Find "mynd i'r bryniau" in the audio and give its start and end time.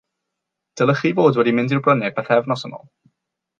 1.59-2.17